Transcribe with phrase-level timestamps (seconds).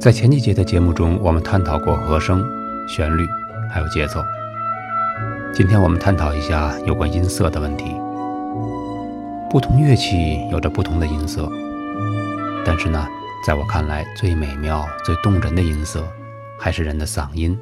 [0.00, 2.42] 在前几节的节目中，我们探讨过和声、
[2.88, 3.28] 旋律，
[3.70, 4.24] 还有节奏。
[5.52, 7.94] 今天我们探讨一下有关音色的问题。
[9.50, 11.46] 不同乐器有着不同的音色，
[12.64, 13.06] 但是呢，
[13.46, 16.02] 在我看来，最美妙、最动人的音色，
[16.58, 17.58] 还是人的嗓音。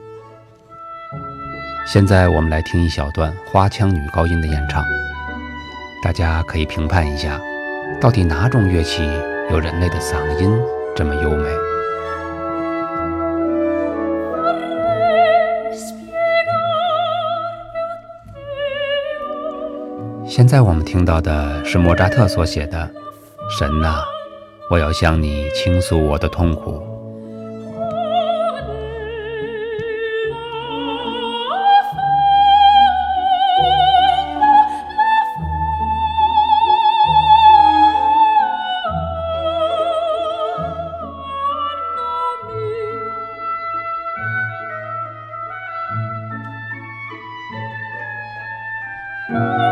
[1.88, 4.84] 现在我们来听一小段花腔女高音的演唱，
[6.04, 7.40] 大家可以评判一下，
[8.00, 9.02] 到底哪种乐器
[9.50, 10.56] 有人类的嗓音
[10.94, 11.67] 这么优美。
[20.38, 22.88] 现在我们听到的是莫扎特所写的
[23.58, 24.04] 《神呐，
[24.70, 26.80] 我要向你倾诉我的痛苦》。
[49.34, 49.67] 啊，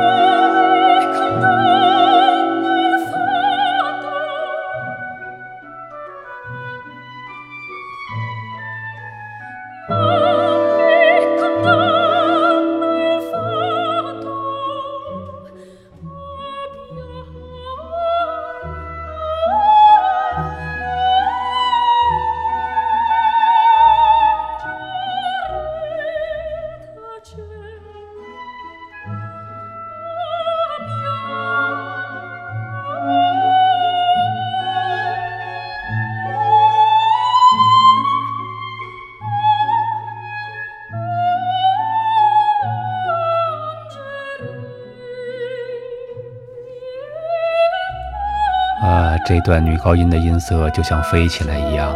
[49.26, 51.92] 这段女高音的音色就像飞起来一样。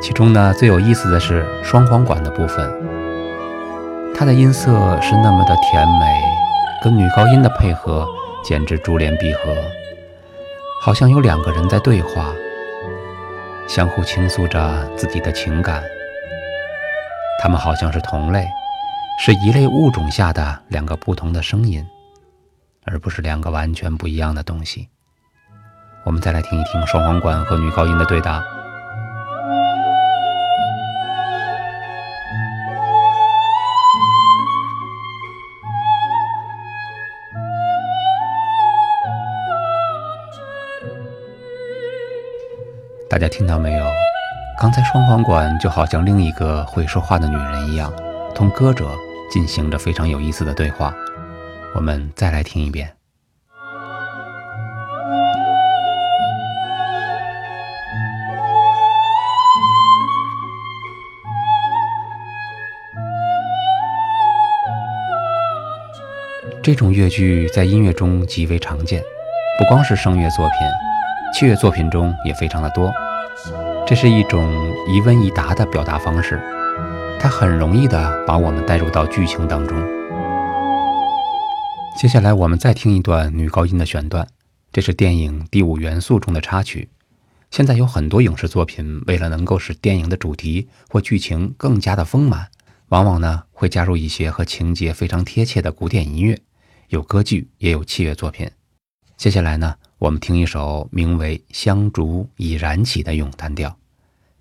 [0.00, 2.72] 其中呢，最有意思的是双簧管的部分，
[4.14, 6.22] 它的音色是那么的甜美，
[6.80, 8.06] 跟女高音的配合
[8.44, 9.52] 简直珠联璧合，
[10.80, 12.32] 好像有两个人在对话，
[13.66, 15.82] 相互倾诉着自己的情感。
[17.42, 18.46] 他们好像是同类，
[19.18, 21.84] 是一类物种下的两个不同的声音，
[22.84, 24.90] 而不是两个完全不一样的东西。
[26.04, 28.44] 我们再来听一听双簧管和女高音的对答。
[43.08, 43.86] 大家听到没有？
[44.60, 47.92] 刚才双簧管就好像另一个会说话的女人一样，
[48.34, 48.90] 同歌者
[49.30, 50.94] 进行着非常有意思的对话。
[51.74, 53.03] 我们再来听一遍。
[66.64, 69.02] 这种乐句在音乐中极为常见，
[69.58, 70.56] 不光是声乐作品，
[71.34, 72.90] 器乐作品中也非常的多。
[73.86, 76.40] 这是一种一问一答的表达方式，
[77.20, 79.76] 它很容易的把我们带入到剧情当中。
[82.00, 84.26] 接下来我们再听一段女高音的选段，
[84.72, 86.88] 这是电影《第五元素》中的插曲。
[87.50, 92.46] 现在有很多影视作品为了能够使电影的主题或剧情更加的丰满，
[92.88, 96.40] 往往呢会加入一些和情节非常贴切的古典音乐。
[96.94, 98.48] 有歌剧，也有器乐作品。
[99.16, 103.76] 接下来呢，我们听一首名为《香烛已燃起》的咏叹调。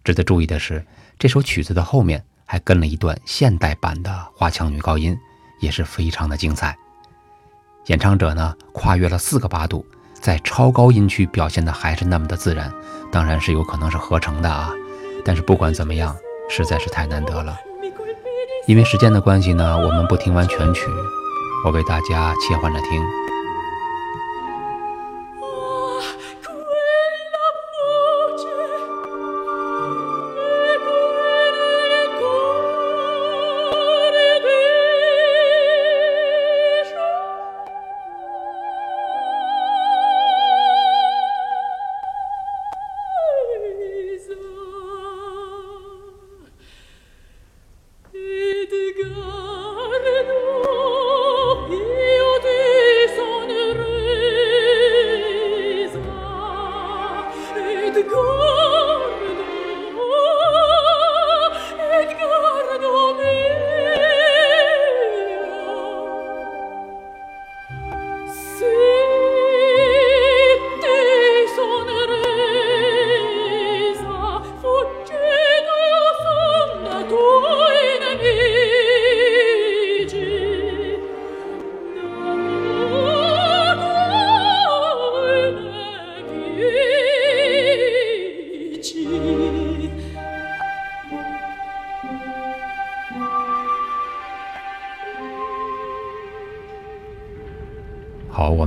[0.04, 0.86] 值得注意的是，
[1.18, 5.18] 这首曲子的后面还跟了一段现代版的花腔女高音，
[5.62, 6.78] 也是非常的精彩。
[7.88, 9.84] 演唱者呢，跨越了四个八度，
[10.14, 12.72] 在超高音区表现的还是那么的自然。
[13.12, 14.72] 当然是有可能是合成的啊，
[15.26, 16.16] 但是不管怎么样，
[16.52, 17.58] 实在是太难得了。
[18.68, 20.84] 因为时间的关系呢，我们不听完全曲。
[21.64, 23.23] 我为大家切换着听。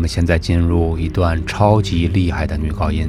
[0.06, 3.08] 现在进入一段超级厉害的女高音。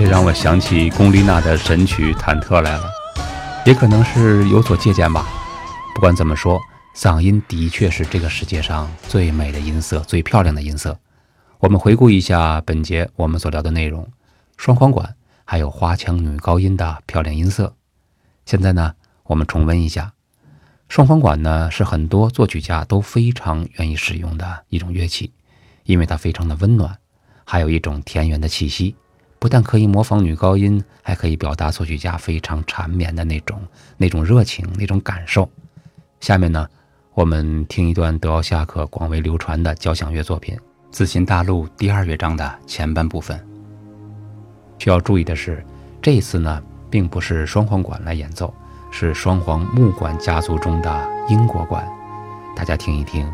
[0.00, 2.90] 这让我想起龚丽娜的神曲《忐忑》来了，
[3.66, 5.28] 也可能是有所借鉴吧。
[5.94, 6.58] 不管怎么说，
[6.96, 10.98] 嗓音的确是这个世界上最美的音色，最漂亮的音色。
[11.58, 14.10] 我们回顾一下本节我们所聊的内容：
[14.56, 17.74] 双簧管，还有花腔女高音的漂亮音色。
[18.46, 18.94] 现在呢，
[19.24, 20.14] 我们重温一下。
[20.88, 25.30] 双簧管呢，是很多作曲家都非常愿意使用的一种乐器，
[25.84, 26.96] 因为它非常的温暖，
[27.44, 28.96] 还有一种田园的气息。
[29.40, 33.58] 不但可以模仿女高音，还可以表达作曲家非常缠绵的那种、
[33.96, 35.48] 那种热情、那种感受。
[36.20, 36.68] 下面呢，
[37.14, 40.54] 我们听一段德奥夏克广为流传的交响乐作品
[40.90, 43.42] 《自信大陆》第二乐章的前半部分。
[44.78, 45.64] 需要注意的是，
[46.02, 48.52] 这一次呢，并不是双簧管来演奏，
[48.90, 51.88] 是双簧木管家族中的英国管。
[52.54, 53.26] 大家听一听，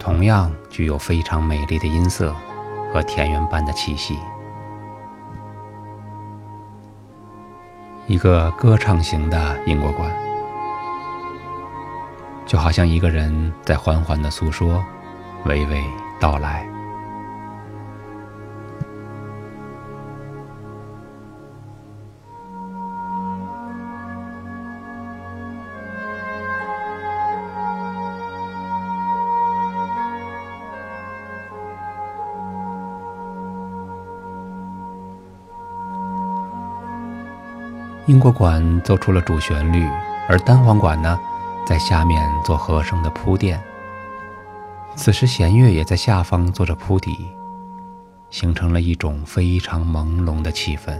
[0.00, 2.34] 同样具有非常美丽的音色
[2.92, 4.18] 和田园般的气息。
[8.08, 10.10] 一个歌唱型的英国馆，
[12.46, 14.82] 就好像一个人在缓缓的诉说，
[15.44, 15.84] 娓娓
[16.18, 16.66] 道来。
[38.08, 39.86] 英国馆奏出了主旋律，
[40.30, 41.20] 而单簧管呢，
[41.66, 43.62] 在下面做和声的铺垫。
[44.96, 47.30] 此时弦乐也在下方做着铺底，
[48.30, 50.98] 形成了一种非常朦胧的气氛。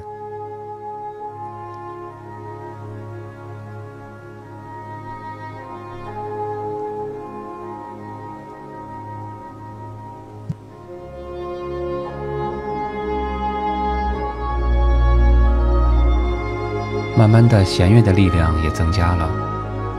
[17.19, 19.29] 慢慢的，弦乐的力量也增加了，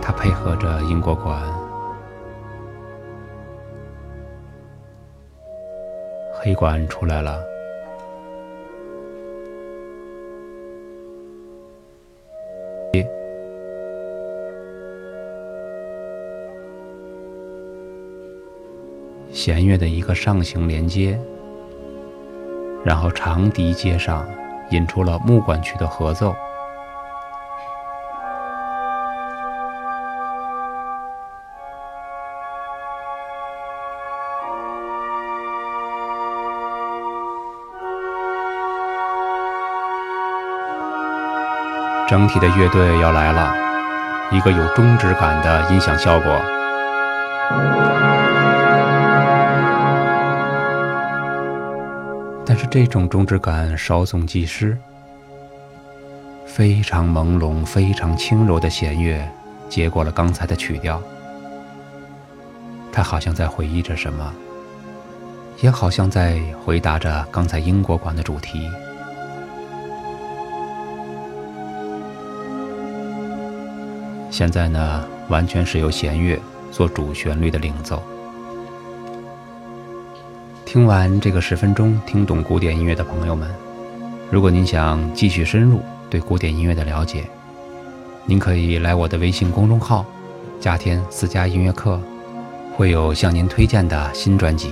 [0.02, 1.38] 它配合着英国管，
[6.34, 7.44] 黑管出来了，
[19.30, 21.20] 弦乐的一个上行连接，
[22.86, 24.26] 然后长笛接上，
[24.72, 26.34] 引出了木管区的合奏。
[42.10, 43.54] 整体的乐队要来了，
[44.32, 46.42] 一个有中指感的音响效果。
[52.44, 54.76] 但是这种中指感稍纵即逝，
[56.48, 59.24] 非常朦胧、非常轻柔的弦乐
[59.70, 61.00] 接过了刚才的曲调。
[62.92, 64.34] 他好像在回忆着什么，
[65.62, 68.68] 也好像在回答着刚才英国馆的主题。
[74.40, 76.40] 现在呢，完全是由弦乐
[76.72, 78.02] 做主旋律的领奏。
[80.64, 83.54] 听完这个十分钟，听懂古典音乐的朋友们，
[84.32, 87.26] 如果您想继续深入对古典音乐的了解，
[88.26, 90.06] 您可以来我的微信公众号
[90.58, 92.00] “加天私家音乐课”，
[92.78, 94.72] 会有向您推荐的新专辑。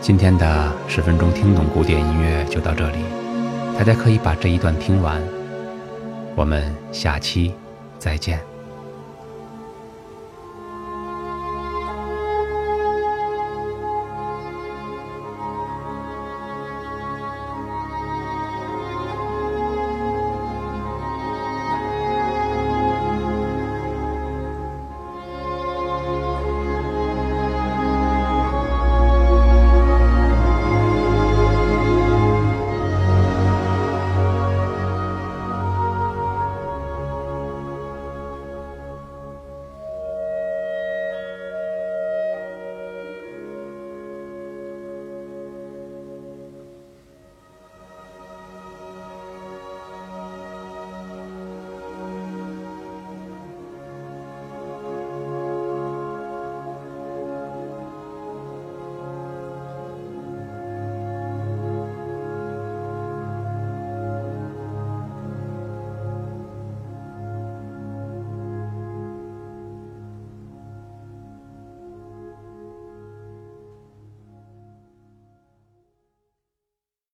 [0.00, 2.96] 今天的十分钟听懂古典音乐就到这里，
[3.76, 5.20] 大家可以把这一段听完。
[6.34, 7.52] 我们下期
[7.98, 8.51] 再见。